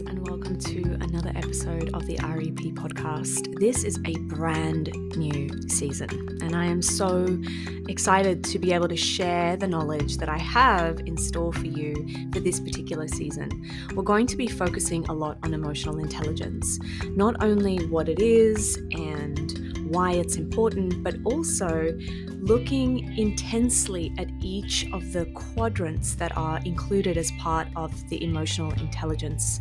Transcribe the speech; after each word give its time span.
and 0.00 0.28
welcome 0.28 0.58
to 0.58 0.82
another 1.00 1.32
episode 1.34 1.88
of 1.94 2.06
the 2.06 2.16
REP 2.16 2.74
podcast. 2.74 3.58
This 3.58 3.82
is 3.82 3.98
a 4.04 4.12
brand 4.24 4.92
new 5.16 5.48
season, 5.68 6.10
and 6.42 6.54
I 6.54 6.66
am 6.66 6.82
so 6.82 7.40
excited 7.88 8.44
to 8.44 8.58
be 8.58 8.74
able 8.74 8.88
to 8.88 8.96
share 8.96 9.56
the 9.56 9.66
knowledge 9.66 10.18
that 10.18 10.28
I 10.28 10.36
have 10.36 11.00
in 11.06 11.16
store 11.16 11.50
for 11.50 11.66
you 11.66 11.94
for 12.30 12.40
this 12.40 12.60
particular 12.60 13.08
season. 13.08 13.48
We're 13.94 14.02
going 14.02 14.26
to 14.26 14.36
be 14.36 14.48
focusing 14.48 15.06
a 15.06 15.14
lot 15.14 15.38
on 15.42 15.54
emotional 15.54 15.98
intelligence, 15.98 16.78
not 17.10 17.42
only 17.42 17.78
what 17.86 18.10
it 18.10 18.20
is 18.20 18.76
and 18.92 19.65
why 19.88 20.12
it's 20.12 20.36
important, 20.36 21.02
but 21.02 21.16
also 21.24 21.96
looking 22.40 23.16
intensely 23.18 24.12
at 24.18 24.28
each 24.40 24.86
of 24.92 25.12
the 25.12 25.26
quadrants 25.26 26.14
that 26.14 26.36
are 26.36 26.60
included 26.64 27.16
as 27.16 27.30
part 27.32 27.68
of 27.76 28.08
the 28.08 28.22
emotional 28.22 28.72
intelligence 28.74 29.60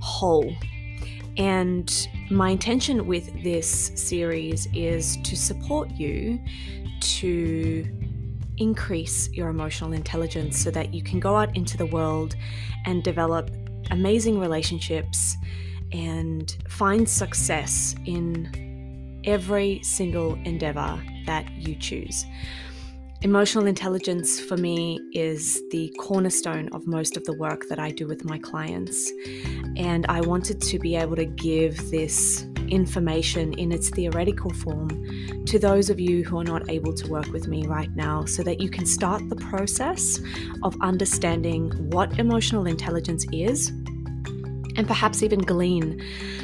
whole. 0.00 0.52
And 1.36 2.08
my 2.30 2.50
intention 2.50 3.06
with 3.06 3.42
this 3.42 3.90
series 3.94 4.68
is 4.72 5.16
to 5.18 5.36
support 5.36 5.90
you 5.90 6.38
to 7.00 7.86
increase 8.58 9.28
your 9.30 9.48
emotional 9.48 9.92
intelligence 9.92 10.56
so 10.56 10.70
that 10.70 10.94
you 10.94 11.02
can 11.02 11.18
go 11.18 11.34
out 11.36 11.56
into 11.56 11.76
the 11.76 11.86
world 11.86 12.36
and 12.84 13.02
develop 13.02 13.50
amazing 13.90 14.38
relationships 14.38 15.36
and 15.92 16.56
find 16.68 17.08
success 17.08 17.94
in 18.06 18.73
every 19.26 19.80
single 19.82 20.34
endeavor 20.44 21.02
that 21.26 21.50
you 21.56 21.74
choose. 21.74 22.24
Emotional 23.24 23.66
intelligence 23.66 24.38
for 24.38 24.58
me 24.58 25.00
is 25.14 25.62
the 25.70 25.90
cornerstone 25.98 26.68
of 26.74 26.86
most 26.86 27.16
of 27.16 27.24
the 27.24 27.32
work 27.38 27.64
that 27.70 27.78
I 27.78 27.90
do 27.90 28.06
with 28.06 28.22
my 28.22 28.38
clients. 28.38 29.10
And 29.76 30.04
I 30.10 30.20
wanted 30.20 30.60
to 30.60 30.78
be 30.78 30.94
able 30.94 31.16
to 31.16 31.24
give 31.24 31.90
this 31.90 32.44
information 32.68 33.54
in 33.54 33.72
its 33.72 33.88
theoretical 33.88 34.52
form 34.52 34.90
to 35.46 35.58
those 35.58 35.88
of 35.88 35.98
you 35.98 36.22
who 36.22 36.38
are 36.38 36.44
not 36.44 36.68
able 36.68 36.92
to 36.92 37.08
work 37.08 37.28
with 37.32 37.48
me 37.48 37.66
right 37.66 37.94
now 37.96 38.26
so 38.26 38.42
that 38.42 38.60
you 38.60 38.68
can 38.68 38.84
start 38.84 39.26
the 39.30 39.36
process 39.36 40.20
of 40.62 40.76
understanding 40.82 41.70
what 41.90 42.18
emotional 42.18 42.66
intelligence 42.66 43.24
is 43.32 43.72
and 44.76 44.86
perhaps 44.86 45.22
even 45.22 45.40
glean 45.40 46.02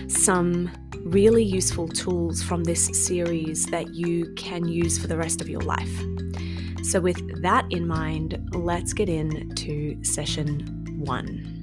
some 0.09 0.71
really 1.05 1.43
useful 1.43 1.89
tools 1.89 2.43
from 2.43 2.65
this 2.65 2.87
series 3.07 3.67
that 3.67 3.95
you 3.95 4.33
can 4.35 4.67
use 4.67 4.99
for 4.99 5.07
the 5.07 5.17
rest 5.17 5.41
of 5.41 5.49
your 5.49 5.61
life. 5.63 6.03
So, 6.83 7.01
with 7.01 7.43
that 7.43 7.71
in 7.71 7.87
mind, 7.87 8.49
let's 8.53 8.93
get 8.93 9.09
into 9.09 10.03
session 10.03 10.85
one. 10.99 11.60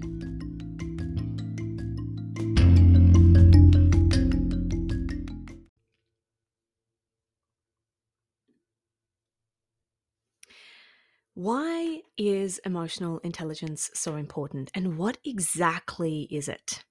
Why 11.67 12.01
is 12.17 12.59
emotional 12.59 13.19
intelligence 13.25 13.91
so 13.93 14.15
important 14.15 14.71
and 14.73 14.97
what 14.97 15.17
exactly 15.25 16.21
is 16.31 16.47
it? 16.47 16.85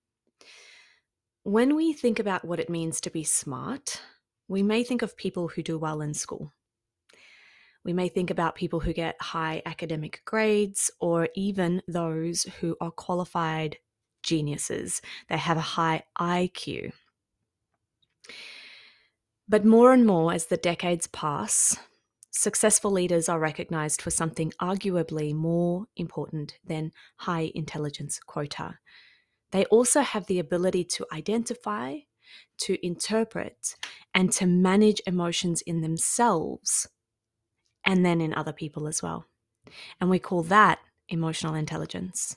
When 1.45 1.75
we 1.75 1.95
think 1.95 2.19
about 2.19 2.45
what 2.45 2.61
it 2.61 2.69
means 2.69 3.01
to 3.01 3.11
be 3.11 3.25
smart, 3.25 4.03
we 4.49 4.63
may 4.63 4.85
think 4.85 5.01
of 5.01 5.17
people 5.17 5.49
who 5.49 5.63
do 5.63 5.79
well 5.79 6.03
in 6.03 6.13
school. 6.13 6.53
We 7.87 7.95
may 7.95 8.11
think 8.11 8.31
about 8.31 8.55
people 8.55 8.81
who 8.81 8.93
get 8.93 9.17
high 9.19 9.63
academic 9.65 10.21
grades 10.27 10.91
or 11.01 11.31
even 11.35 11.81
those 11.89 12.43
who 12.61 12.77
are 12.79 12.91
qualified 12.91 13.79
geniuses. 14.23 15.01
They 15.31 15.39
have 15.39 15.57
a 15.57 15.73
high 15.79 16.03
IQ. 16.19 16.92
But 19.48 19.65
more 19.65 19.95
and 19.95 20.05
more 20.05 20.35
as 20.35 20.47
the 20.47 20.59
decades 20.59 21.07
pass, 21.07 21.79
successful 22.31 22.91
leaders 22.91 23.29
are 23.29 23.39
recognized 23.39 24.03
for 24.03 24.11
something 24.11 24.53
arguably 24.61 25.35
more 25.35 25.87
important 25.97 26.59
than 26.64 26.92
high 27.17 27.51
intelligence 27.55 28.20
quota 28.20 28.79
they 29.53 29.64
also 29.67 30.01
have 30.01 30.27
the 30.27 30.39
ability 30.39 30.85
to 30.85 31.07
identify, 31.13 31.98
to 32.59 32.86
interpret, 32.86 33.77
and 34.15 34.33
to 34.33 34.47
manage 34.47 35.01
emotions 35.07 35.63
in 35.63 35.81
themselves 35.81 36.89
and 37.85 38.05
then 38.05 38.20
in 38.20 38.35
other 38.35 38.53
people 38.53 38.89
as 38.89 39.03
well. 39.03 39.27
And 40.01 40.11
we 40.11 40.19
call 40.19 40.42
that 40.45 40.81
emotional 41.09 41.55
intelligence. 41.55 42.36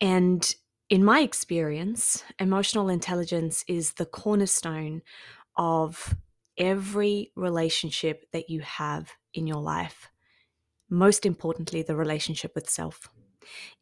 And 0.00 0.54
in 0.90 1.04
my 1.04 1.20
experience, 1.20 2.24
emotional 2.38 2.88
intelligence 2.88 3.64
is 3.68 3.94
the 3.94 4.06
cornerstone 4.06 5.02
of 5.56 6.14
every 6.58 7.32
relationship 7.36 8.26
that 8.32 8.50
you 8.50 8.60
have 8.60 9.12
in 9.34 9.46
your 9.46 9.60
life. 9.60 10.08
Most 10.88 11.26
importantly, 11.26 11.82
the 11.82 11.96
relationship 11.96 12.52
with 12.54 12.70
self. 12.70 13.08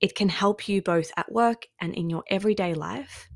It 0.00 0.14
can 0.14 0.28
help 0.28 0.68
you 0.68 0.82
both 0.82 1.10
at 1.16 1.32
work 1.32 1.66
and 1.80 1.94
in 1.94 2.10
your 2.10 2.22
everyday 2.28 2.74
life. 2.74 3.28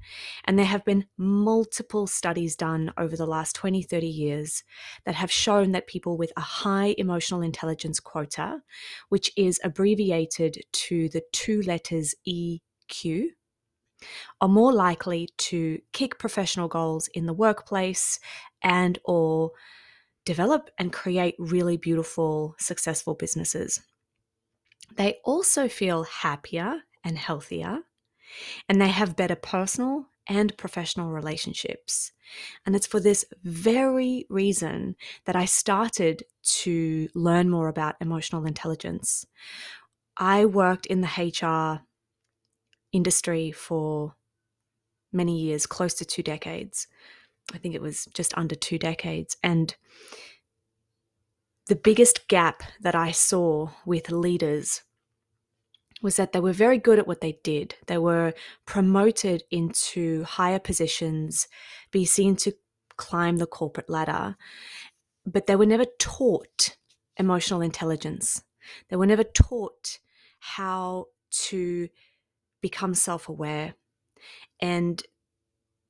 And 0.44 0.58
there 0.58 0.66
have 0.66 0.84
been 0.84 1.06
multiple 1.16 2.06
studies 2.06 2.56
done 2.56 2.92
over 2.98 3.16
the 3.16 3.26
last 3.26 3.54
20, 3.56 3.82
30 3.82 4.06
years 4.06 4.64
that 5.04 5.14
have 5.14 5.30
shown 5.30 5.72
that 5.72 5.86
people 5.86 6.16
with 6.16 6.32
a 6.36 6.42
high 6.42 6.94
emotional 6.98 7.42
intelligence 7.42 8.00
quota, 8.00 8.60
which 9.08 9.32
is 9.36 9.60
abbreviated 9.64 10.58
to 10.72 11.08
the 11.08 11.22
two 11.32 11.62
letters 11.62 12.14
EQ, 12.26 13.28
are 14.40 14.48
more 14.48 14.72
likely 14.72 15.28
to 15.36 15.80
kick 15.92 16.18
professional 16.18 16.68
goals 16.68 17.08
in 17.08 17.26
the 17.26 17.32
workplace 17.32 18.20
and 18.62 18.98
or 19.04 19.52
develop 20.24 20.70
and 20.78 20.92
create 20.92 21.34
really 21.38 21.76
beautiful 21.76 22.54
successful 22.58 23.14
businesses 23.14 23.80
they 24.96 25.18
also 25.24 25.68
feel 25.68 26.04
happier 26.04 26.82
and 27.04 27.18
healthier, 27.18 27.80
and 28.68 28.80
they 28.80 28.88
have 28.88 29.16
better 29.16 29.36
personal 29.36 30.06
and 30.26 30.56
professional 30.56 31.10
relationships. 31.10 32.12
And 32.66 32.76
it's 32.76 32.86
for 32.86 33.00
this 33.00 33.24
very 33.42 34.26
reason 34.28 34.96
that 35.24 35.36
I 35.36 35.46
started 35.46 36.24
to 36.42 37.08
learn 37.14 37.48
more 37.48 37.68
about 37.68 37.96
emotional 38.00 38.44
intelligence. 38.44 39.26
I 40.16 40.44
worked 40.44 40.86
in 40.86 41.00
the 41.00 41.06
HR 41.06 41.86
industry 42.92 43.52
for 43.52 44.16
many 45.12 45.40
years, 45.40 45.66
close 45.66 45.94
to 45.94 46.04
two 46.04 46.22
decades. 46.22 46.86
I 47.52 47.58
think 47.58 47.74
it 47.74 47.82
was 47.82 48.06
just 48.14 48.36
under 48.36 48.54
two 48.54 48.78
decades. 48.78 49.36
And 49.42 49.74
the 51.66 51.76
biggest 51.76 52.28
gap 52.28 52.62
that 52.80 52.94
I 52.94 53.10
saw 53.10 53.70
with 53.84 54.10
leaders 54.10 54.82
was 56.00 56.16
that 56.16 56.32
they 56.32 56.40
were 56.40 56.52
very 56.52 56.78
good 56.78 56.98
at 56.98 57.06
what 57.06 57.20
they 57.20 57.38
did. 57.42 57.74
They 57.86 57.98
were 57.98 58.32
promoted 58.66 59.42
into 59.50 60.24
higher 60.24 60.58
positions, 60.58 61.48
be 61.90 62.04
seen 62.04 62.36
to 62.36 62.54
climb 62.96 63.36
the 63.36 63.46
corporate 63.46 63.90
ladder, 63.90 64.36
but 65.26 65.46
they 65.46 65.56
were 65.56 65.66
never 65.66 65.86
taught 65.98 66.76
emotional 67.16 67.60
intelligence. 67.60 68.42
They 68.88 68.96
were 68.96 69.06
never 69.06 69.24
taught 69.24 69.98
how 70.38 71.06
to 71.30 71.88
become 72.60 72.94
self 72.94 73.28
aware. 73.28 73.74
And 74.60 75.02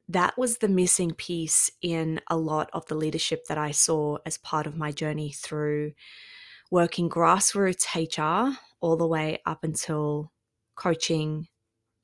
that 0.08 0.38
was 0.38 0.58
the 0.58 0.68
missing 0.68 1.12
piece 1.12 1.70
in 1.82 2.20
a 2.28 2.36
lot 2.36 2.70
of 2.72 2.86
the 2.86 2.94
leadership 2.94 3.46
that 3.46 3.58
I 3.58 3.72
saw 3.72 4.18
as 4.24 4.38
part 4.38 4.66
of 4.66 4.76
my 4.76 4.90
journey 4.90 5.32
through 5.32 5.92
working 6.70 7.08
grassroots 7.08 7.86
HR 7.94 8.58
all 8.80 8.96
the 8.96 9.06
way 9.06 9.40
up 9.44 9.64
until 9.64 10.32
coaching 10.76 11.48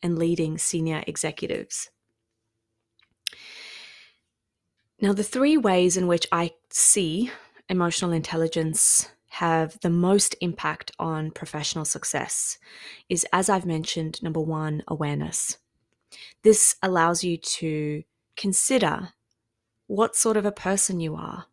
and 0.02 0.18
leading 0.18 0.58
senior 0.58 1.02
executives. 1.06 1.90
Now, 5.00 5.12
the 5.12 5.22
three 5.22 5.56
ways 5.56 5.96
in 5.96 6.06
which 6.06 6.26
I 6.30 6.52
see 6.70 7.30
emotional 7.68 8.12
intelligence 8.12 9.08
have 9.28 9.78
the 9.80 9.90
most 9.90 10.36
impact 10.40 10.92
on 10.98 11.30
professional 11.30 11.84
success 11.84 12.58
is, 13.08 13.26
as 13.32 13.48
I've 13.48 13.66
mentioned, 13.66 14.22
number 14.22 14.40
one, 14.40 14.82
awareness. 14.86 15.58
This 16.42 16.76
allows 16.82 17.24
you 17.24 17.36
to 17.36 18.02
consider 18.36 19.10
what 19.86 20.16
sort 20.16 20.36
of 20.36 20.46
a 20.46 20.52
person 20.52 21.00
you 21.00 21.14
are, 21.14 21.46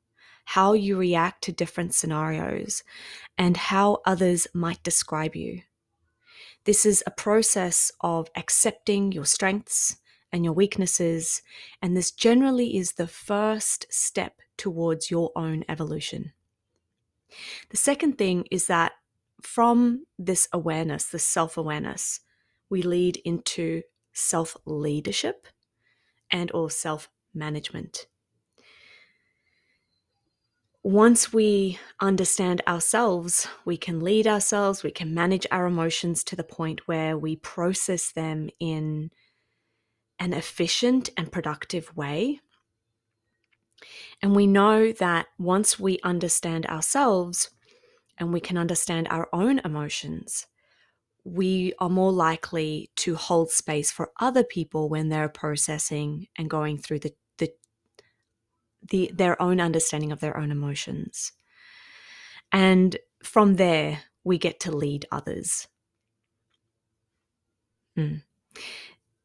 how 0.45 0.73
you 0.73 0.97
react 0.97 1.43
to 1.43 1.51
different 1.51 1.93
scenarios, 1.93 2.83
and 3.37 3.57
how 3.57 3.99
others 4.05 4.47
might 4.53 4.83
describe 4.83 5.35
you. 5.35 5.61
This 6.65 6.85
is 6.85 7.03
a 7.05 7.11
process 7.11 7.91
of 8.01 8.29
accepting 8.35 9.11
your 9.11 9.25
strengths 9.25 9.97
and 10.31 10.45
your 10.45 10.53
weaknesses, 10.53 11.41
and 11.81 11.97
this 11.97 12.11
generally 12.11 12.77
is 12.77 12.93
the 12.93 13.07
first 13.07 13.85
step 13.89 14.41
towards 14.57 15.11
your 15.11 15.31
own 15.35 15.65
evolution. 15.67 16.33
The 17.69 17.77
second 17.77 18.17
thing 18.17 18.45
is 18.51 18.67
that 18.67 18.93
from 19.41 20.05
this 20.19 20.47
awareness, 20.53 21.05
this 21.05 21.23
self 21.23 21.57
awareness, 21.57 22.21
we 22.69 22.81
lead 22.81 23.17
into 23.25 23.81
self 24.13 24.57
leadership 24.65 25.47
and 26.29 26.51
or 26.53 26.69
self 26.69 27.09
management. 27.33 28.07
Once 30.83 31.31
we 31.31 31.77
understand 31.99 32.59
ourselves, 32.67 33.47
we 33.65 33.77
can 33.77 33.99
lead 33.99 34.25
ourselves, 34.25 34.81
we 34.81 34.89
can 34.89 35.13
manage 35.13 35.45
our 35.51 35.67
emotions 35.67 36.23
to 36.23 36.35
the 36.35 36.43
point 36.43 36.87
where 36.87 37.15
we 37.15 37.35
process 37.35 38.11
them 38.11 38.49
in 38.59 39.11
an 40.17 40.33
efficient 40.33 41.09
and 41.15 41.31
productive 41.31 41.95
way. 41.95 42.39
And 44.23 44.35
we 44.35 44.47
know 44.47 44.91
that 44.93 45.27
once 45.37 45.79
we 45.79 45.99
understand 46.03 46.65
ourselves 46.65 47.51
and 48.17 48.33
we 48.33 48.39
can 48.39 48.57
understand 48.57 49.07
our 49.09 49.29
own 49.33 49.59
emotions, 49.59 50.47
we 51.23 51.73
are 51.79 51.89
more 51.89 52.11
likely 52.11 52.89
to 52.97 53.15
hold 53.15 53.51
space 53.51 53.91
for 53.91 54.11
other 54.19 54.43
people 54.43 54.89
when 54.89 55.09
they're 55.09 55.29
processing 55.29 56.27
and 56.37 56.49
going 56.49 56.77
through 56.77 56.99
the, 56.99 57.13
the, 57.37 57.51
the 58.89 59.11
their 59.13 59.39
own 59.41 59.61
understanding 59.61 60.11
of 60.11 60.19
their 60.19 60.37
own 60.37 60.51
emotions. 60.51 61.31
And 62.51 62.97
from 63.23 63.55
there, 63.55 63.99
we 64.23 64.37
get 64.37 64.59
to 64.61 64.75
lead 64.75 65.05
others. 65.11 65.67
Mm. 67.97 68.23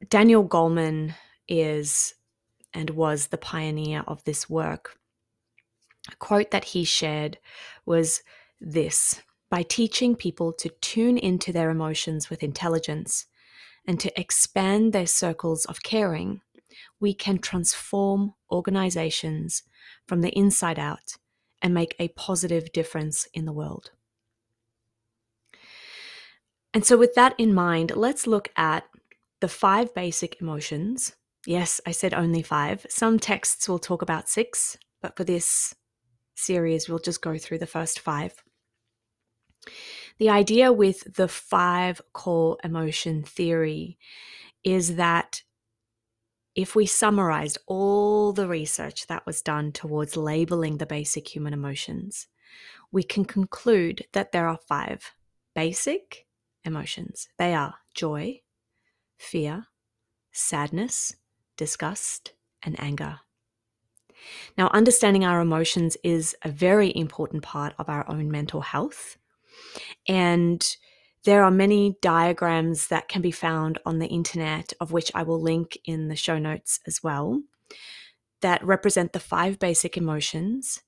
Daniel 0.08 0.46
Goleman 0.46 1.14
is 1.48 2.14
and 2.74 2.90
was 2.90 3.28
the 3.28 3.38
pioneer 3.38 4.04
of 4.06 4.22
this 4.24 4.50
work. 4.50 4.98
A 6.12 6.16
quote 6.16 6.50
that 6.50 6.64
he 6.64 6.84
shared 6.84 7.38
was 7.86 8.22
this 8.60 9.22
by 9.50 9.62
teaching 9.62 10.16
people 10.16 10.52
to 10.54 10.70
tune 10.80 11.18
into 11.18 11.52
their 11.52 11.70
emotions 11.70 12.28
with 12.28 12.42
intelligence 12.42 13.26
and 13.86 14.00
to 14.00 14.20
expand 14.20 14.92
their 14.92 15.06
circles 15.06 15.64
of 15.66 15.82
caring, 15.82 16.40
we 17.00 17.14
can 17.14 17.38
transform 17.38 18.34
organizations 18.50 19.62
from 20.06 20.20
the 20.20 20.36
inside 20.36 20.78
out 20.78 21.16
and 21.62 21.72
make 21.72 21.94
a 21.98 22.08
positive 22.08 22.72
difference 22.72 23.28
in 23.32 23.44
the 23.44 23.52
world. 23.52 23.92
And 26.74 26.84
so, 26.84 26.96
with 26.96 27.14
that 27.14 27.34
in 27.38 27.54
mind, 27.54 27.92
let's 27.96 28.26
look 28.26 28.50
at 28.56 28.84
the 29.40 29.48
five 29.48 29.94
basic 29.94 30.40
emotions. 30.40 31.16
Yes, 31.46 31.80
I 31.86 31.92
said 31.92 32.12
only 32.12 32.42
five. 32.42 32.84
Some 32.88 33.18
texts 33.18 33.68
will 33.68 33.78
talk 33.78 34.02
about 34.02 34.28
six, 34.28 34.76
but 35.00 35.16
for 35.16 35.24
this 35.24 35.74
series, 36.34 36.88
we'll 36.88 36.98
just 36.98 37.22
go 37.22 37.38
through 37.38 37.58
the 37.58 37.66
first 37.66 38.00
five. 38.00 38.34
The 40.18 40.30
idea 40.30 40.72
with 40.72 41.14
the 41.14 41.28
five 41.28 42.00
core 42.12 42.56
emotion 42.64 43.22
theory 43.22 43.98
is 44.64 44.96
that 44.96 45.42
if 46.54 46.74
we 46.74 46.86
summarized 46.86 47.58
all 47.66 48.32
the 48.32 48.48
research 48.48 49.06
that 49.08 49.26
was 49.26 49.42
done 49.42 49.72
towards 49.72 50.16
labeling 50.16 50.78
the 50.78 50.86
basic 50.86 51.28
human 51.28 51.52
emotions, 51.52 52.28
we 52.90 53.02
can 53.02 53.26
conclude 53.26 54.06
that 54.12 54.32
there 54.32 54.48
are 54.48 54.58
five 54.66 55.12
basic 55.54 56.26
emotions. 56.64 57.28
They 57.38 57.54
are 57.54 57.74
joy, 57.94 58.40
fear, 59.18 59.66
sadness, 60.32 61.14
disgust, 61.58 62.32
and 62.62 62.80
anger. 62.80 63.20
Now, 64.56 64.68
understanding 64.68 65.24
our 65.24 65.40
emotions 65.40 65.96
is 66.02 66.34
a 66.42 66.50
very 66.50 66.94
important 66.96 67.42
part 67.42 67.74
of 67.78 67.90
our 67.90 68.08
own 68.08 68.30
mental 68.30 68.62
health 68.62 69.18
and 70.08 70.76
there 71.24 71.42
are 71.42 71.50
many 71.50 71.96
diagrams 72.00 72.86
that 72.86 73.08
can 73.08 73.20
be 73.20 73.32
found 73.32 73.78
on 73.84 73.98
the 73.98 74.06
internet, 74.06 74.72
of 74.80 74.92
which 74.92 75.10
I 75.14 75.24
will 75.24 75.40
link 75.40 75.76
in 75.84 76.06
the 76.06 76.14
show 76.14 76.38
notes 76.38 76.78
as 76.86 77.02
well, 77.02 77.42
that 78.42 78.64
represent 78.64 79.12
the 79.12 79.20
five 79.20 79.58
basic 79.58 79.96
emotions. 79.96 80.82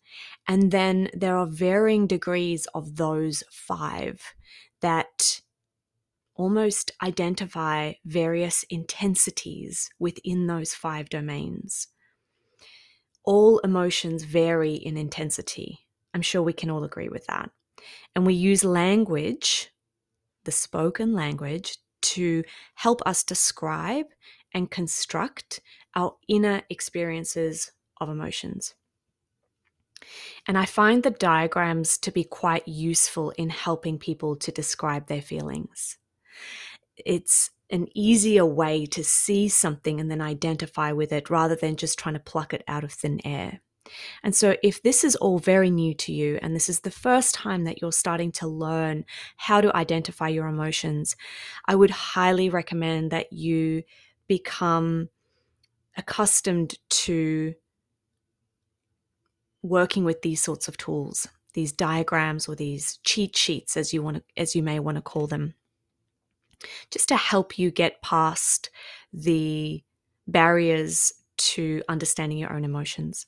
And 0.47 0.71
then 0.71 1.11
there 1.13 1.37
are 1.37 1.47
varying 1.47 2.07
degrees 2.07 2.67
of 2.73 2.97
those 2.97 3.43
five 3.51 4.23
that 4.81 5.41
almost 6.37 6.93
identify 7.03 7.95
various 8.05 8.65
intensities 8.71 9.91
within 9.99 10.47
those 10.47 10.73
five 10.73 11.09
domains. 11.09 11.89
All 13.25 13.59
emotions 13.59 14.23
vary 14.23 14.75
in 14.75 14.97
intensity. 14.97 15.81
I'm 16.15 16.23
sure 16.23 16.43
we 16.43 16.53
can 16.53 16.71
all 16.71 16.85
agree 16.85 17.09
with 17.09 17.27
that. 17.27 17.51
And 18.15 18.27
we 18.27 18.35
use 18.35 18.65
language, 18.65 19.71
the 20.45 20.53
spoken 20.53 21.13
language, 21.13 21.79
to 22.01 22.45
help 22.75 23.03
us 23.07 23.23
describe 23.25 24.07
and 24.55 24.71
construct 24.71 25.61
our 25.95 26.15
inner 26.29 26.63
experiences 26.71 27.73
of 28.01 28.09
emotions. 28.09 28.75
And 30.47 30.57
I 30.57 30.65
find 30.65 31.03
the 31.03 31.11
diagrams 31.11 31.99
to 31.99 32.13
be 32.13 32.25
quite 32.25 32.67
useful 32.67 33.31
in 33.31 33.51
helping 33.51 33.99
people 33.99 34.37
to 34.37 34.53
describe 34.53 35.07
their 35.07 35.23
feelings. 35.23 35.99
It's 36.97 37.51
an 37.71 37.89
easier 37.95 38.47
way 38.47 38.87
to 38.87 39.05
see 39.05 39.49
something 39.49 40.01
and 40.01 40.11
then 40.11 40.21
identify 40.21 40.93
with 40.93 41.13
it 41.13 41.29
rather 41.29 41.55
than 41.55 41.77
just 41.77 41.99
trying 41.99 42.15
to 42.15 42.21
pluck 42.21 42.55
it 42.55 42.65
out 42.67 42.85
of 42.85 42.93
thin 42.93 43.21
air. 43.25 43.61
And 44.23 44.35
so, 44.35 44.57
if 44.63 44.83
this 44.83 45.05
is 45.05 45.17
all 45.17 45.39
very 45.39 45.71
new 45.71 45.95
to 45.95 46.13
you, 46.13 46.39
and 46.43 46.55
this 46.55 46.69
is 46.69 46.81
the 46.81 46.91
first 46.91 47.35
time 47.35 47.65
that 47.65 47.81
you're 47.81 47.93
starting 47.93 48.33
to 48.33 48.47
learn 48.47 49.05
how 49.37 49.61
to 49.61 49.75
identify 49.77 50.29
your 50.29 50.47
emotions, 50.47 51.17
I 51.67 51.75
would 51.75 51.91
highly 51.91 52.51
recommend 52.51 53.11
that 53.11 53.33
you 53.33 53.83
become 54.27 55.09
accustomed 55.97 56.75
to 56.89 57.55
working 59.63 60.05
with 60.05 60.23
these 60.23 60.41
sorts 60.41 60.69
of 60.69 60.77
tools 60.77 61.27
these 61.55 61.73
diagrams 61.73 62.49
or 62.49 62.55
these 62.55 62.99
cheat 63.03 63.37
sheets 63.37 63.77
as 63.77 63.93
you 63.93 64.01
want 64.01 64.19
to, 64.19 64.23
as 64.37 64.55
you 64.55 64.63
may 64.63 64.79
want 64.79 64.97
to 64.97 65.03
call 65.03 65.27
them 65.27 65.55
just 66.91 67.09
to 67.09 67.17
help 67.17 67.59
you 67.59 67.71
get 67.71 68.01
past 68.03 68.71
the 69.13 69.83
barriers 70.29 71.13
to 71.37 71.83
understanding 71.89 72.39
your 72.39 72.53
own 72.53 72.65
emotions 72.65 73.27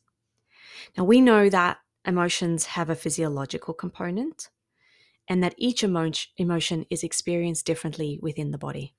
now, 0.97 1.05
we 1.05 1.21
know 1.21 1.49
that 1.49 1.79
emotions 2.06 2.67
have 2.67 2.91
a 2.91 2.94
physiological 2.94 3.75
component 3.75 4.49
and 5.29 5.43
that 5.43 5.55
each 5.56 5.84
emotion 5.84 6.87
is 6.91 7.05
experienced 7.05 7.65
differently 7.65 8.19
within 8.20 8.51
the 8.51 8.58
body. 8.58 8.94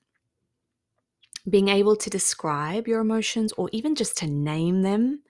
Being 1.48 1.68
able 1.68 1.96
to 1.96 2.08
describe 2.08 2.88
your 2.88 3.00
emotions 3.00 3.52
or 3.52 3.68
even 3.72 3.94
just 3.94 4.16
to 4.18 4.26
name 4.26 4.82
them, 4.82 5.22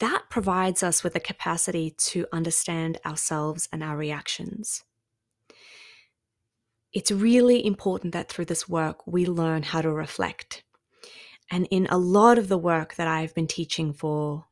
that 0.00 0.24
provides 0.30 0.82
us 0.82 1.04
with 1.04 1.14
a 1.14 1.20
capacity 1.20 1.94
to 1.98 2.26
understand 2.32 2.98
ourselves 3.04 3.68
and 3.72 3.82
our 3.82 3.96
reactions. 3.96 4.84
It's 6.92 7.10
really 7.10 7.64
important 7.64 8.12
that 8.14 8.28
through 8.28 8.46
this 8.46 8.68
work 8.68 9.06
we 9.06 9.26
learn 9.26 9.62
how 9.62 9.82
to 9.82 9.92
reflect. 9.92 10.64
And 11.50 11.68
in 11.70 11.86
a 11.90 11.98
lot 11.98 12.38
of 12.38 12.48
the 12.48 12.58
work 12.58 12.96
that 12.96 13.06
I've 13.06 13.34
been 13.34 13.46
teaching 13.46 13.92
for 13.92 14.47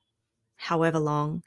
however 0.67 0.99
long, 0.99 1.43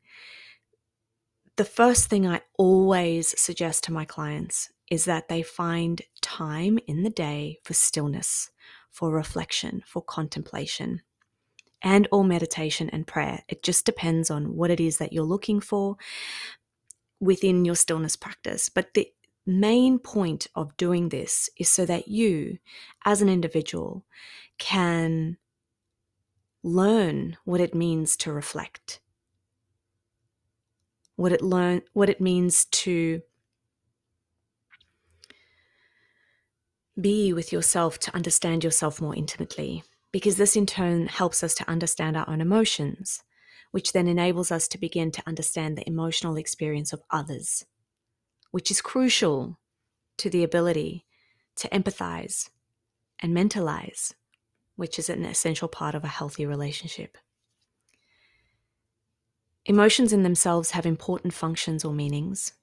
the 1.56 1.66
first 1.66 2.10
thing 2.10 2.26
I 2.26 2.42
always 2.58 3.40
suggest 3.40 3.84
to 3.84 3.94
my 3.94 4.06
clients 4.06 4.70
is 4.90 5.06
that 5.06 5.28
they 5.28 5.44
find 5.44 6.02
time 6.22 6.80
in 6.88 7.04
the 7.04 7.10
day 7.10 7.60
for 7.64 7.74
stillness, 7.74 8.50
for 8.90 9.12
reflection, 9.12 9.84
for 9.86 10.02
contemplation, 10.02 11.02
and 11.82 12.08
or 12.12 12.24
meditation 12.24 12.90
and 12.90 13.06
prayer. 13.06 13.44
It 13.48 13.62
just 13.62 13.86
depends 13.86 14.32
on 14.32 14.56
what 14.56 14.72
it 14.72 14.80
is 14.80 14.98
that 14.98 15.14
you're 15.14 15.24
looking 15.24 15.60
for 15.60 15.98
within 17.20 17.66
your 17.66 17.76
stillness 17.76 18.16
practice. 18.16 18.70
But 18.70 18.94
the 18.94 19.08
main 19.46 20.00
point 20.00 20.48
of 20.56 20.76
doing 20.78 21.10
this 21.10 21.50
is 21.58 21.70
so 21.70 21.86
that 21.86 22.08
you, 22.08 22.58
as 23.06 23.22
an 23.22 23.30
individual, 23.30 24.06
can 24.58 25.38
learn 26.64 27.38
what 27.46 27.62
it 27.62 27.74
means 27.74 28.18
to 28.18 28.32
reflect, 28.34 29.00
what 31.20 31.34
it 31.34 31.42
learn, 31.42 31.82
what 31.92 32.10
it 32.10 32.22
means 32.22 32.64
to 32.64 33.22
be 37.00 37.34
with 37.34 37.52
yourself, 37.52 38.00
to 38.00 38.16
understand 38.16 38.64
yourself 38.64 39.02
more 39.02 39.14
intimately, 39.14 39.84
because 40.14 40.38
this 40.38 40.56
in 40.56 40.66
turn 40.66 41.08
helps 41.08 41.44
us 41.44 41.54
to 41.54 41.70
understand 41.70 42.16
our 42.16 42.30
own 42.30 42.40
emotions, 42.40 43.22
which 43.72 43.92
then 43.92 44.08
enables 44.08 44.50
us 44.50 44.66
to 44.70 44.78
begin 44.78 45.12
to 45.12 45.22
understand 45.28 45.78
the 45.78 45.86
emotional 45.86 46.38
experience 46.38 46.94
of 46.94 47.02
others, 47.12 47.66
which 48.52 48.72
is 48.72 48.82
crucial 48.82 49.60
to 50.18 50.30
the 50.30 50.42
ability 50.42 51.06
to 51.58 51.68
empathize 51.68 52.50
and 53.22 53.34
mentalize 53.34 54.14
which 54.78 54.98
is 54.98 55.10
an 55.10 55.26
essential 55.26 55.68
part 55.68 55.94
of 55.96 56.06
a 56.06 56.08
healthy 56.08 56.46
relationship. 56.46 57.18
Emotions 59.70 60.12
in 60.12 60.24
themselves 60.24 60.72
have 60.72 60.88
important 60.88 61.32
functions 61.32 61.86
or 61.86 61.94
meanings. 61.94 62.54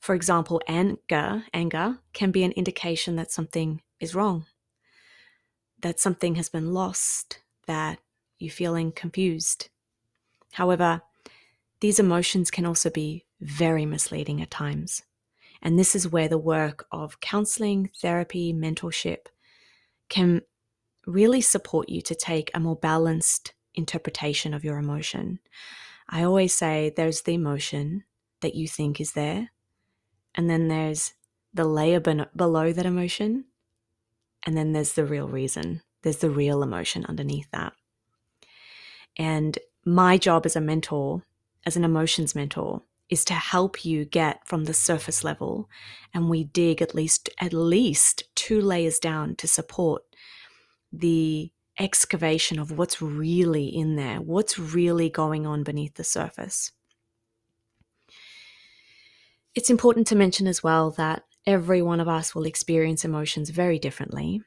For 0.00 0.14
example, 0.14 0.60
anger, 0.68 1.44
anger 1.54 1.98
can 2.12 2.30
be 2.30 2.44
an 2.44 2.52
indication 2.52 3.16
that 3.16 3.32
something 3.32 3.80
is 3.98 4.14
wrong. 4.14 4.44
that 5.82 6.00
something 6.00 6.36
has 6.36 6.48
been 6.48 6.72
lost, 6.72 7.40
that 7.66 7.98
you're 8.38 8.50
feeling 8.50 8.92
confused. 8.92 9.68
However, 10.52 11.02
these 11.80 11.98
emotions 11.98 12.50
can 12.50 12.64
also 12.64 12.88
be 12.88 13.24
very 13.40 13.84
misleading 13.84 14.40
at 14.40 14.50
times. 14.50 15.02
And 15.60 15.78
this 15.78 15.94
is 15.94 16.08
where 16.08 16.28
the 16.28 16.38
work 16.38 16.86
of 16.90 17.20
counseling, 17.20 17.90
therapy, 18.00 18.52
mentorship 18.52 19.26
can 20.08 20.42
really 21.06 21.40
support 21.40 21.88
you 21.88 22.00
to 22.02 22.14
take 22.14 22.50
a 22.54 22.60
more 22.60 22.76
balanced 22.76 23.54
interpretation 23.74 24.54
of 24.54 24.64
your 24.64 24.78
emotion. 24.78 25.40
I 26.12 26.24
always 26.24 26.52
say 26.52 26.92
there's 26.94 27.22
the 27.22 27.32
emotion 27.32 28.04
that 28.42 28.54
you 28.54 28.68
think 28.68 29.00
is 29.00 29.12
there, 29.12 29.50
and 30.34 30.48
then 30.48 30.68
there's 30.68 31.14
the 31.54 31.64
layer 31.64 32.00
below 32.00 32.72
that 32.72 32.84
emotion, 32.84 33.46
and 34.42 34.54
then 34.54 34.72
there's 34.72 34.92
the 34.92 35.06
real 35.06 35.26
reason. 35.26 35.80
There's 36.02 36.18
the 36.18 36.28
real 36.28 36.62
emotion 36.62 37.06
underneath 37.06 37.50
that. 37.52 37.72
And 39.16 39.58
my 39.86 40.18
job 40.18 40.44
as 40.44 40.54
a 40.54 40.60
mentor, 40.60 41.22
as 41.64 41.76
an 41.76 41.84
emotions 41.84 42.34
mentor, 42.34 42.82
is 43.08 43.24
to 43.26 43.34
help 43.34 43.84
you 43.84 44.04
get 44.04 44.46
from 44.46 44.64
the 44.64 44.74
surface 44.74 45.24
level 45.24 45.68
and 46.14 46.28
we 46.28 46.44
dig 46.44 46.80
at 46.80 46.94
least 46.94 47.28
at 47.38 47.52
least 47.52 48.24
two 48.34 48.60
layers 48.60 48.98
down 48.98 49.36
to 49.36 49.46
support 49.46 50.02
the 50.92 51.50
excavation 51.82 52.58
of 52.58 52.78
what's 52.78 53.02
really 53.02 53.66
in 53.66 53.96
there, 53.96 54.20
what's 54.20 54.58
really 54.58 55.10
going 55.10 55.46
on 55.46 55.64
beneath 55.64 55.94
the 55.94 56.04
surface. 56.04 56.70
It's 59.54 59.68
important 59.68 60.06
to 60.06 60.16
mention 60.16 60.46
as 60.46 60.62
well 60.62 60.92
that 60.92 61.24
every 61.44 61.82
one 61.82 62.00
of 62.00 62.08
us 62.08 62.34
will 62.34 62.44
experience 62.44 63.04
emotions 63.04 63.50
very 63.50 63.78
differently. 63.78 64.42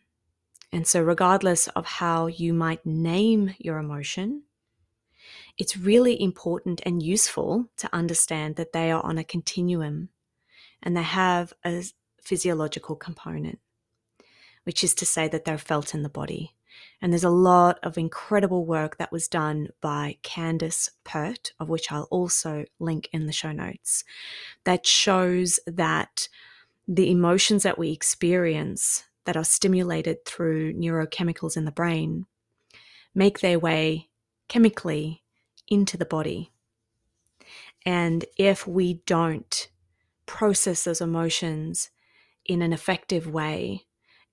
And 0.72 0.88
so, 0.88 1.02
regardless 1.02 1.68
of 1.70 1.86
how 1.86 2.28
you 2.28 2.54
might 2.54 2.86
name 2.86 3.54
your 3.60 3.78
emotion, 3.78 4.44
it's 5.58 5.78
really 5.78 6.20
important 6.22 6.82
and 6.86 7.04
useful 7.04 7.70
to 7.78 7.90
understand 7.94 8.56
that 8.56 8.74
they 8.74 8.92
are 8.92 9.06
on 9.06 9.18
a 9.18 9.24
continuum 9.24 10.10
and 10.82 10.96
they 10.96 11.04
have 11.04 11.54
a 11.66 11.84
physiological 12.22 12.96
component, 12.96 13.60
which 14.64 14.84
is 14.84 14.94
to 14.96 15.06
say 15.06 15.28
that 15.28 15.46
they're 15.46 15.58
felt 15.58 15.94
in 15.94 16.04
the 16.04 16.10
body. 16.10 16.56
And 17.02 17.12
there's 17.12 17.24
a 17.24 17.30
lot 17.30 17.80
of 17.84 17.98
incredible 17.98 18.66
work 18.66 18.98
that 18.98 19.12
was 19.12 19.28
done 19.28 19.70
by 19.82 20.18
Candace 20.24 20.90
Pert, 21.04 21.54
of 21.60 21.70
which 21.70 21.92
I'll 21.92 22.08
also 22.10 22.66
link 22.80 23.10
in 23.12 23.26
the 23.26 23.34
show 23.34 23.52
notes, 23.52 24.04
that 24.64 24.86
shows 24.86 25.60
that 25.68 26.28
the 26.88 27.12
emotions 27.12 27.64
that 27.64 27.78
we 27.78 27.92
experience 27.92 29.04
that 29.26 29.38
are 29.38 29.44
stimulated 29.44 30.24
through 30.26 30.74
neurochemicals 30.74 31.58
in 31.58 31.66
the 31.66 31.72
brain 31.72 32.26
make 33.14 33.40
their 33.40 33.60
way 33.60 34.10
chemically 34.48 35.24
into 35.68 35.98
the 35.98 36.06
body. 36.06 36.52
And 37.86 38.26
if 38.38 38.68
we 38.68 38.96
don't 39.06 39.70
process 40.26 40.84
those 40.84 41.02
emotions 41.02 41.90
in 42.46 42.62
an 42.62 42.74
effective 42.74 43.28
way, 43.28 43.86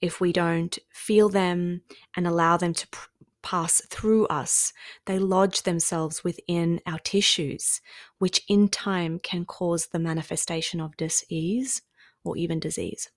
if 0.03 0.21
we 0.21 0.33
don't 0.33 0.79
feel 0.93 1.29
them 1.29 1.83
and 2.17 2.27
allow 2.27 2.57
them 2.57 2.75
to 2.75 2.89
pr- 2.89 3.09
pass 3.43 3.81
through 3.89 4.27
us, 4.27 4.73
they 5.07 5.19
lodge 5.19 5.63
themselves 5.63 6.23
within 6.23 6.81
our 6.87 6.99
tissues, 6.99 7.81
which 8.19 8.43
in 8.49 8.69
time 8.69 9.19
can 9.21 9.45
cause 9.45 9.87
the 9.87 9.99
manifestation 9.99 10.81
of 10.81 10.97
disease 10.97 11.83
or 12.25 12.37
even 12.37 12.61
disease. 12.61 13.09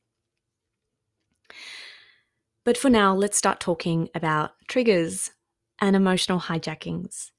But 2.64 2.78
for 2.78 2.90
now, 2.90 3.16
let's 3.16 3.38
start 3.38 3.60
talking 3.60 4.10
about 4.16 4.52
triggers 4.68 5.32
and 5.80 5.96
emotional 5.96 6.40
hijackings. 6.40 7.32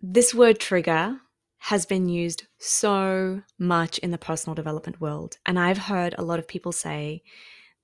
This 0.00 0.34
word 0.34 0.60
trigger 0.60 1.20
has 1.64 1.86
been 1.86 2.10
used 2.10 2.44
so 2.58 3.40
much 3.58 3.96
in 4.00 4.10
the 4.10 4.18
personal 4.18 4.54
development 4.54 5.00
world. 5.00 5.38
And 5.46 5.58
I've 5.58 5.78
heard 5.78 6.14
a 6.18 6.22
lot 6.22 6.38
of 6.38 6.46
people 6.46 6.72
say 6.72 7.22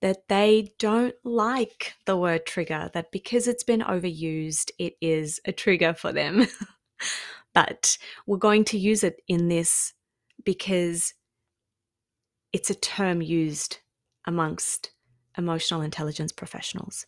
that 0.03 0.29
they 0.29 0.75
don't 0.79 1.15
like 1.25 1.95
the 2.05 2.15
word 2.15 2.45
trigger, 2.45 2.91
that 2.93 3.11
because 3.11 3.49
it's 3.49 3.65
been 3.65 3.81
overused, 3.81 4.71
it 4.79 4.97
is 5.01 5.41
a 5.47 5.53
trigger 5.53 5.95
for 5.95 6.13
them. 6.13 6.47
but 7.55 7.97
we're 8.27 8.37
going 8.37 8.65
to 8.65 8.79
use 8.79 9.03
it 9.03 9.23
in 9.29 9.49
this 9.49 9.95
because 10.45 11.15
it's 12.53 12.69
a 12.69 12.75
term 12.75 13.23
used 13.23 13.79
amongst 14.27 14.91
emotional 15.39 15.81
intelligence 15.81 16.33
professionals. 16.33 17.07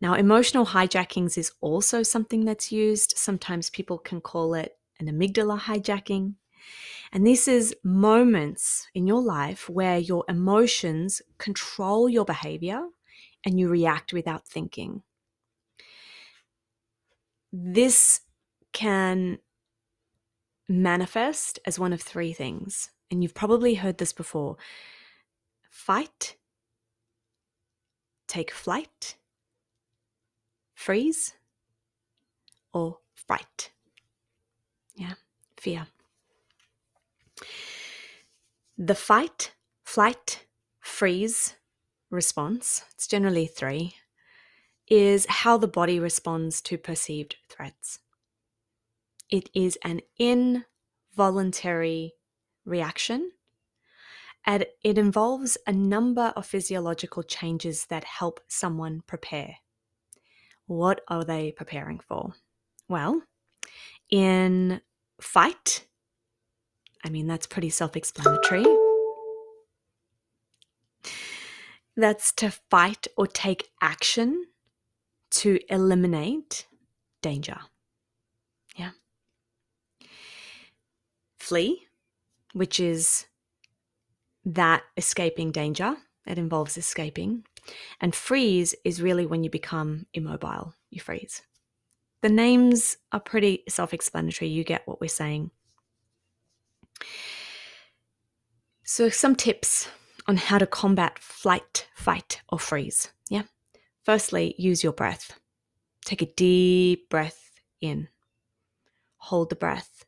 Now, 0.00 0.14
emotional 0.14 0.66
hijackings 0.66 1.38
is 1.38 1.52
also 1.60 2.02
something 2.02 2.44
that's 2.44 2.72
used. 2.72 3.14
Sometimes 3.16 3.70
people 3.70 3.98
can 3.98 4.20
call 4.20 4.54
it 4.54 4.76
an 4.98 5.06
amygdala 5.06 5.60
hijacking. 5.60 6.34
And 7.12 7.26
this 7.26 7.46
is 7.46 7.76
moments 7.84 8.88
in 8.94 9.06
your 9.06 9.22
life 9.22 9.68
where 9.68 9.98
your 9.98 10.24
emotions 10.28 11.22
control 11.38 12.08
your 12.08 12.24
behavior 12.24 12.88
and 13.44 13.58
you 13.58 13.68
react 13.68 14.12
without 14.12 14.46
thinking. 14.46 15.02
This 17.52 18.20
can 18.72 19.38
manifest 20.68 21.58
as 21.66 21.78
one 21.78 21.92
of 21.92 22.00
three 22.00 22.32
things. 22.32 22.90
And 23.10 23.22
you've 23.22 23.34
probably 23.34 23.74
heard 23.74 23.98
this 23.98 24.12
before 24.12 24.56
fight, 25.70 26.36
take 28.26 28.50
flight, 28.50 29.16
freeze, 30.74 31.34
or 32.72 32.98
fright. 33.14 33.73
Fear. 35.64 35.86
The 38.76 38.94
fight, 38.94 39.54
flight, 39.82 40.44
freeze 40.78 41.54
response, 42.10 42.84
it's 42.92 43.06
generally 43.06 43.46
three, 43.46 43.94
is 44.88 45.24
how 45.26 45.56
the 45.56 45.66
body 45.66 45.98
responds 45.98 46.60
to 46.60 46.76
perceived 46.76 47.36
threats. 47.48 48.00
It 49.30 49.48
is 49.54 49.78
an 49.82 50.02
involuntary 50.18 52.12
reaction 52.66 53.30
and 54.44 54.66
it 54.82 54.98
involves 54.98 55.56
a 55.66 55.72
number 55.72 56.34
of 56.36 56.44
physiological 56.44 57.22
changes 57.22 57.86
that 57.86 58.04
help 58.04 58.40
someone 58.48 59.00
prepare. 59.06 59.56
What 60.66 61.00
are 61.08 61.24
they 61.24 61.52
preparing 61.52 62.00
for? 62.00 62.34
Well, 62.86 63.22
in 64.10 64.82
fight, 65.20 65.86
I 67.04 67.10
mean, 67.10 67.26
that's 67.26 67.46
pretty 67.46 67.70
self 67.70 67.96
explanatory. 67.96 68.64
That's 71.96 72.32
to 72.34 72.50
fight 72.70 73.06
or 73.16 73.26
take 73.26 73.68
action 73.80 74.46
to 75.30 75.60
eliminate 75.68 76.66
danger. 77.22 77.58
Yeah. 78.76 78.90
Flee, 81.38 81.86
which 82.52 82.80
is 82.80 83.26
that 84.44 84.82
escaping 84.96 85.52
danger, 85.52 85.96
it 86.26 86.38
involves 86.38 86.76
escaping. 86.76 87.44
And 88.00 88.14
freeze 88.14 88.74
is 88.84 89.00
really 89.00 89.26
when 89.26 89.44
you 89.44 89.50
become 89.50 90.06
immobile, 90.14 90.74
you 90.90 91.00
freeze. 91.00 91.42
The 92.24 92.30
names 92.30 92.96
are 93.12 93.20
pretty 93.20 93.64
self 93.68 93.92
explanatory. 93.92 94.48
You 94.50 94.64
get 94.64 94.88
what 94.88 94.98
we're 94.98 95.08
saying. 95.08 95.50
So, 98.82 99.10
some 99.10 99.36
tips 99.36 99.90
on 100.26 100.38
how 100.38 100.56
to 100.56 100.66
combat 100.66 101.18
flight, 101.18 101.86
fight, 101.94 102.40
or 102.48 102.58
freeze. 102.58 103.12
Yeah. 103.28 103.42
Firstly, 104.04 104.54
use 104.56 104.82
your 104.82 104.94
breath. 104.94 105.38
Take 106.06 106.22
a 106.22 106.32
deep 106.34 107.10
breath 107.10 107.60
in, 107.82 108.08
hold 109.18 109.50
the 109.50 109.56
breath, 109.56 110.06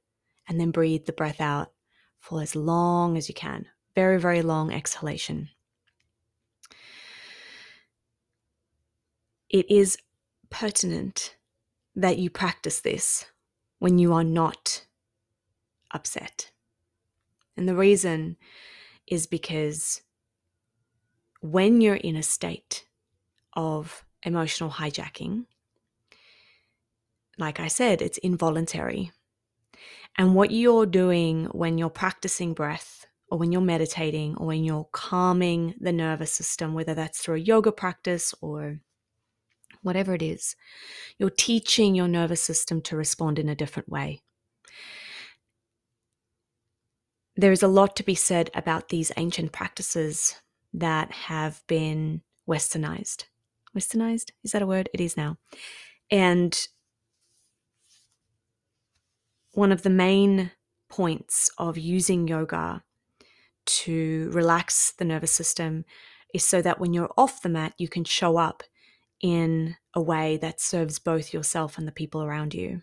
and 0.49 0.58
then 0.58 0.70
breathe 0.70 1.04
the 1.04 1.12
breath 1.12 1.42
out 1.42 1.73
for 2.18 2.40
as 2.40 2.56
long 2.56 3.18
as 3.18 3.28
you 3.28 3.35
can. 3.35 3.66
Very, 3.94 4.18
very 4.18 4.40
long 4.40 4.73
exhalation. 4.73 5.50
It 9.50 9.70
is 9.70 9.99
pertinent 10.49 11.37
that 11.97 12.19
you 12.19 12.31
practice 12.31 12.81
this 12.81 13.25
when 13.79 13.99
you 13.99 14.12
are 14.12 14.25
not 14.25 14.85
upset. 15.93 16.50
And 17.57 17.67
the 17.69 17.75
reason 17.75 18.37
is 19.07 19.26
because 19.26 20.03
when 21.41 21.81
you're 21.81 21.95
in 21.95 22.17
a 22.17 22.23
state 22.23 22.87
of 23.55 24.05
emotional 24.23 24.71
hijacking, 24.71 25.47
like 27.38 27.61
I 27.61 27.69
said, 27.69 28.03
it's 28.03 28.19
involuntary. 28.19 29.12
And 30.19 30.35
what 30.35 30.50
you're 30.50 30.87
doing 30.87 31.47
when 31.47 31.79
you're 31.79 31.91
practicing 31.91 32.55
breath 32.55 33.07
or 33.31 33.38
when 33.38 33.53
you're 33.53 33.61
meditating 33.61 34.37
or 34.37 34.47
when 34.47 34.65
you're 34.65 34.88
calming 34.93 35.75
the 35.81 35.93
nervous 35.93 36.33
system, 36.33 36.75
whether 36.75 36.95
that's 36.95 37.21
through 37.21 37.37
a 37.37 37.38
yoga 37.38 37.73
practice 37.73 38.35
or 38.41 38.81
whatever 39.87 40.14
it 40.14 40.23
is, 40.23 40.57
you're 41.19 41.31
teaching 41.31 41.95
your 41.95 42.09
nervous 42.09 42.43
system 42.43 42.83
to 42.83 42.97
respond 42.97 43.38
in 43.38 43.49
a 43.49 43.55
different 43.55 43.88
way. 43.88 44.21
There 47.37 47.52
is 47.52 47.62
a 47.62 47.69
lot 47.69 47.97
to 47.97 48.02
be 48.02 48.14
said 48.14 48.50
about 48.55 48.88
these 48.88 49.12
ancient 49.16 49.52
practices 49.52 50.40
that 50.75 51.12
have 51.12 51.62
been 51.66 52.23
westernized. 52.49 53.25
Westernized? 53.76 54.31
Is 54.43 54.52
that 54.52 54.62
a 54.62 54.66
word? 54.66 54.88
It 54.93 55.00
is 55.00 55.16
now. 55.16 55.37
And 56.11 56.59
one 59.52 59.73
of 59.73 59.83
the 59.83 59.90
main 59.90 60.52
points 60.88 61.50
of 61.59 61.78
using 61.78 62.28
yoga 62.28 62.83
to 63.66 64.31
relax 64.33 64.93
the 64.93 65.05
nervous 65.05 65.33
system 65.33 65.85
is 66.33 66.45
so 66.45 66.62
that 66.62 66.78
when 66.78 66.93
you're 66.93 67.12
off 67.16 67.43
the 67.43 67.49
mat, 67.49 67.75
you 67.78 67.88
can 67.88 68.05
show 68.05 68.37
up 68.37 68.62
in 69.26 69.76
a 69.92 70.00
way 70.00 70.37
that 70.37 70.61
serves 70.61 71.00
both 71.00 71.35
yourself 71.35 71.78
and 71.78 71.88
the 71.88 71.92
people 71.92 72.23
around 72.23 72.54
you. 72.54 72.83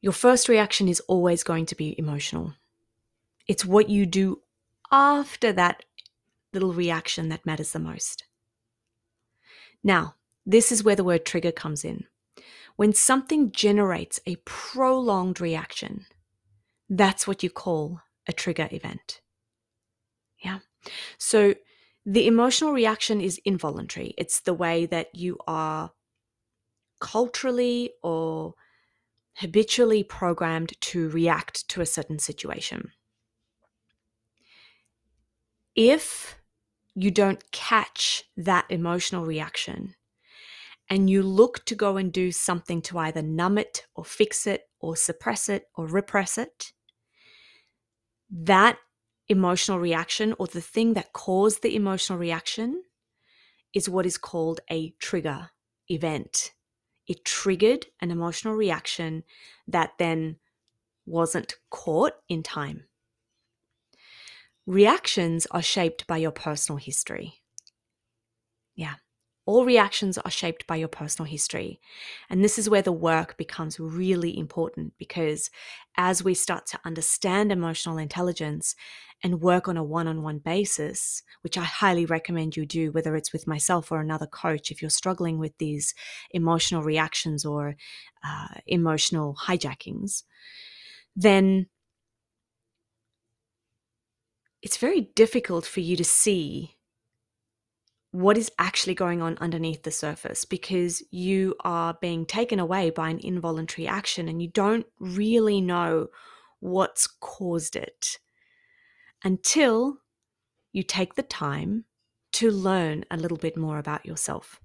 Your 0.00 0.12
first 0.12 0.48
reaction 0.48 0.86
is 0.86 1.00
always 1.08 1.42
going 1.42 1.66
to 1.66 1.74
be 1.74 1.98
emotional. 1.98 2.54
It's 3.48 3.64
what 3.64 3.88
you 3.88 4.06
do 4.06 4.42
after 4.92 5.52
that 5.52 5.84
little 6.52 6.72
reaction 6.72 7.30
that 7.30 7.44
matters 7.44 7.72
the 7.72 7.80
most. 7.80 8.22
Now, 9.82 10.14
this 10.44 10.70
is 10.70 10.84
where 10.84 10.94
the 10.94 11.02
word 11.02 11.26
trigger 11.26 11.50
comes 11.50 11.84
in. 11.84 12.04
When 12.76 12.92
something 12.92 13.50
generates 13.50 14.20
a 14.24 14.36
prolonged 14.44 15.40
reaction, 15.40 16.06
that's 16.88 17.26
what 17.26 17.42
you 17.42 17.50
call 17.50 18.02
a 18.28 18.32
trigger 18.32 18.68
event. 18.70 19.20
Yeah. 20.38 20.60
So 21.18 21.54
the 22.06 22.28
emotional 22.28 22.72
reaction 22.72 23.20
is 23.20 23.40
involuntary. 23.44 24.14
It's 24.16 24.40
the 24.40 24.54
way 24.54 24.86
that 24.86 25.12
you 25.12 25.38
are 25.48 25.90
culturally 27.00 27.90
or 28.00 28.54
habitually 29.34 30.04
programmed 30.04 30.80
to 30.80 31.10
react 31.10 31.68
to 31.68 31.80
a 31.80 31.86
certain 31.86 32.20
situation. 32.20 32.92
If 35.74 36.38
you 36.94 37.10
don't 37.10 37.50
catch 37.50 38.22
that 38.36 38.66
emotional 38.70 39.26
reaction 39.26 39.96
and 40.88 41.10
you 41.10 41.24
look 41.24 41.64
to 41.64 41.74
go 41.74 41.96
and 41.96 42.12
do 42.12 42.30
something 42.30 42.80
to 42.82 42.98
either 42.98 43.20
numb 43.20 43.58
it 43.58 43.84
or 43.96 44.04
fix 44.04 44.46
it 44.46 44.62
or 44.78 44.94
suppress 44.94 45.48
it 45.48 45.64
or 45.74 45.86
repress 45.86 46.38
it, 46.38 46.72
that 48.30 48.78
emotional 49.28 49.78
reaction 49.78 50.34
or 50.38 50.46
the 50.46 50.60
thing 50.60 50.94
that 50.94 51.12
caused 51.12 51.62
the 51.62 51.74
emotional 51.74 52.18
reaction 52.18 52.82
is 53.74 53.88
what 53.88 54.06
is 54.06 54.18
called 54.18 54.60
a 54.70 54.90
trigger 54.98 55.50
event. 55.88 56.52
It 57.06 57.24
triggered 57.24 57.86
an 58.00 58.10
emotional 58.10 58.54
reaction 58.54 59.24
that 59.68 59.92
then 59.98 60.36
wasn't 61.04 61.54
caught 61.70 62.14
in 62.28 62.42
time. 62.42 62.84
Reactions 64.66 65.46
are 65.52 65.62
shaped 65.62 66.06
by 66.06 66.16
your 66.16 66.32
personal 66.32 66.78
history. 66.78 67.34
Yeah. 68.74 68.94
All 69.46 69.64
reactions 69.64 70.18
are 70.18 70.30
shaped 70.30 70.66
by 70.66 70.76
your 70.76 70.88
personal 70.88 71.30
history. 71.30 71.80
And 72.28 72.44
this 72.44 72.58
is 72.58 72.68
where 72.68 72.82
the 72.82 72.92
work 72.92 73.36
becomes 73.36 73.78
really 73.78 74.36
important 74.36 74.94
because 74.98 75.50
as 75.96 76.24
we 76.24 76.34
start 76.34 76.66
to 76.66 76.80
understand 76.84 77.52
emotional 77.52 77.96
intelligence 77.96 78.74
and 79.22 79.40
work 79.40 79.68
on 79.68 79.76
a 79.76 79.84
one 79.84 80.08
on 80.08 80.22
one 80.22 80.38
basis, 80.38 81.22
which 81.42 81.56
I 81.56 81.62
highly 81.62 82.04
recommend 82.04 82.56
you 82.56 82.66
do, 82.66 82.90
whether 82.90 83.14
it's 83.16 83.32
with 83.32 83.46
myself 83.46 83.90
or 83.90 84.00
another 84.00 84.26
coach, 84.26 84.70
if 84.70 84.82
you're 84.82 84.90
struggling 84.90 85.38
with 85.38 85.56
these 85.58 85.94
emotional 86.32 86.82
reactions 86.82 87.44
or 87.44 87.76
uh, 88.24 88.48
emotional 88.66 89.36
hijackings, 89.46 90.24
then 91.14 91.66
it's 94.60 94.76
very 94.76 95.02
difficult 95.14 95.64
for 95.64 95.80
you 95.80 95.96
to 95.96 96.04
see 96.04 96.75
what 98.16 98.38
is 98.38 98.50
actually 98.58 98.94
going 98.94 99.20
on 99.20 99.36
underneath 99.42 99.82
the 99.82 99.90
surface 99.90 100.46
because 100.46 101.02
you 101.10 101.54
are 101.64 101.98
being 102.00 102.24
taken 102.24 102.58
away 102.58 102.88
by 102.88 103.10
an 103.10 103.18
involuntary 103.18 103.86
action 103.86 104.26
and 104.26 104.40
you 104.40 104.48
don't 104.48 104.86
really 104.98 105.60
know 105.60 106.06
what's 106.60 107.06
caused 107.06 107.76
it 107.76 108.18
until 109.22 109.98
you 110.72 110.82
take 110.82 111.14
the 111.14 111.22
time 111.22 111.84
to 112.32 112.50
learn 112.50 113.04
a 113.10 113.18
little 113.18 113.36
bit 113.36 113.54
more 113.54 113.78
about 113.78 114.06
yourself. 114.06 114.60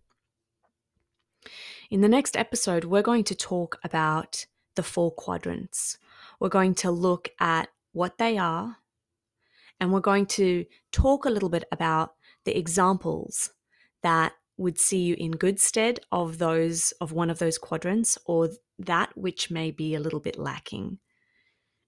In 1.89 1.99
the 1.99 2.07
next 2.07 2.37
episode, 2.37 2.85
we're 2.85 3.01
going 3.01 3.25
to 3.25 3.35
talk 3.35 3.79
about 3.83 4.45
the 4.75 4.83
four 4.83 5.11
quadrants. 5.11 5.97
We're 6.39 6.47
going 6.47 6.75
to 6.75 6.89
look 6.89 7.27
at 7.41 7.67
what 7.91 8.17
they 8.17 8.37
are, 8.37 8.77
and 9.81 9.91
we're 9.91 9.99
going 9.99 10.27
to 10.27 10.65
talk 10.93 11.25
a 11.25 11.29
little 11.29 11.49
bit 11.49 11.65
about 11.69 12.13
the 12.45 12.57
examples 12.57 13.51
that 14.03 14.33
would 14.57 14.79
see 14.79 14.99
you 14.99 15.15
in 15.17 15.31
good 15.31 15.59
stead 15.59 15.99
of 16.11 16.37
those 16.37 16.93
of 17.01 17.11
one 17.11 17.29
of 17.29 17.39
those 17.39 17.57
quadrants 17.57 18.17
or 18.25 18.49
that 18.79 19.15
which 19.17 19.49
may 19.51 19.71
be 19.71 19.95
a 19.95 19.99
little 19.99 20.19
bit 20.19 20.37
lacking. 20.37 20.99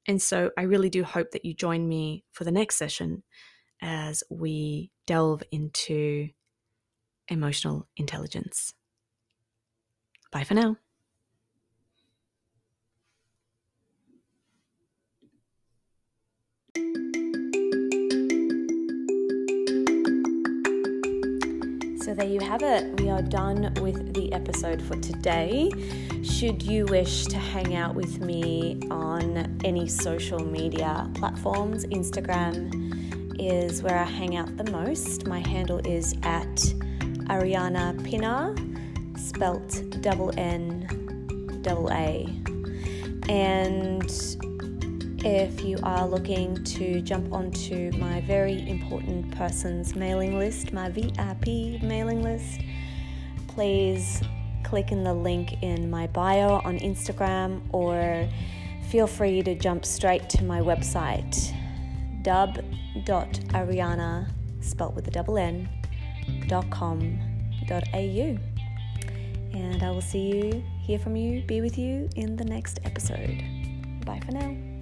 And 0.08 0.22
so 0.22 0.52
I 0.58 0.64
really 0.64 0.90
do 0.90 1.04
hope 1.04 1.32
that 1.32 1.46
you 1.46 1.54
join 1.54 1.88
me 1.88 2.26
for 2.32 2.44
the 2.44 2.52
next 2.52 2.76
session 2.76 3.24
as 3.82 4.24
we 4.30 4.92
delve 5.08 5.44
into 5.52 6.30
emotional 7.28 7.88
intelligence. 7.96 8.74
Bye 10.32 10.44
for 10.44 10.56
now. 10.56 10.78
So 22.14 22.18
there 22.18 22.30
you 22.30 22.42
have 22.42 22.62
it. 22.62 23.02
We 23.02 23.10
are 23.10 23.24
done 23.24 23.74
with 23.82 24.14
the 24.14 24.32
episode 24.34 24.84
for 24.84 24.96
today. 24.98 25.72
Should 26.22 26.62
you 26.62 26.86
wish 26.86 27.26
to 27.26 27.40
hang 27.40 27.76
out 27.76 27.96
with 27.96 28.20
me 28.20 28.80
on 28.92 29.60
any 29.66 29.88
social 29.88 30.38
media 30.38 31.10
platforms, 31.16 31.88
Instagram 31.88 33.40
is 33.40 33.82
where 33.82 33.98
I 33.98 34.04
hang 34.04 34.36
out 34.36 34.56
the 34.58 34.70
most. 34.70 35.26
My 35.26 35.40
handle 35.40 35.80
is 35.88 36.14
at 36.22 36.56
Ariana 37.32 38.06
Pinar, 38.06 38.56
spelt 39.18 39.82
double 40.04 40.32
N, 40.38 41.58
double 41.64 41.92
A. 41.92 42.30
And 43.28 44.33
if 45.26 45.64
you 45.64 45.80
are 45.84 46.08
looking 46.08 46.62
to 46.64 47.02
jump 47.02 47.32
onto 47.32 47.92
my 47.98 48.22
very 48.22 48.68
important 48.70 49.36
persons 49.38 49.96
mailing 49.96 50.38
list, 50.38 50.74
my 50.74 50.90
VIP 50.90 51.82
mailing 51.82 52.22
list, 52.22 52.60
please 53.48 54.22
click 54.64 54.92
in 54.92 55.04
the 55.04 55.14
link 55.14 55.64
in 55.64 55.90
my 55.90 56.08
bio 56.08 56.62
on 56.66 56.78
Instagram 56.80 57.62
or 57.72 58.28
feel 58.90 59.08
free 59.08 59.42
to 59.42 59.56
jump 59.56 59.86
straight 59.86 60.30
to 60.30 60.44
my 60.44 60.60
website 60.60 61.54
dub.ariana 62.24 64.28
spelt 64.62 64.94
with 64.94 65.08
a 65.08 65.12
double 65.12 65.38
n 65.38 65.70
dot 66.48 66.70
com 66.70 67.20
dot 67.68 67.84
au 67.94 68.38
and 69.54 69.84
I 69.84 69.92
will 69.92 70.02
see 70.02 70.36
you, 70.36 70.64
hear 70.82 70.98
from 70.98 71.16
you, 71.16 71.44
be 71.44 71.62
with 71.62 71.78
you 71.78 72.10
in 72.16 72.36
the 72.36 72.46
next 72.46 72.80
episode. 72.84 73.44
Bye 74.04 74.20
for 74.26 74.32
now. 74.32 74.73